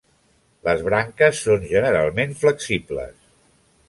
[0.67, 3.21] Les branques són generalment flexibles.